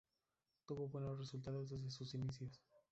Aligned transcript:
Tuvo 0.65 0.87
buenos 0.87 1.19
resultados 1.19 1.69
desde 1.69 1.91
sus 1.91 2.15
inicios. 2.15 2.59